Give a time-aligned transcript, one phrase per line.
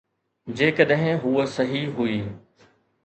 [0.61, 2.19] جيڪڏهن هوء صحيح هئي.